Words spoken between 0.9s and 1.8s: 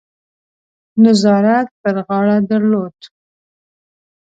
نظارت